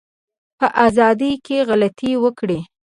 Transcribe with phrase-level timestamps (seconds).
[0.59, 2.59] په ازادی کی غلطي وکړی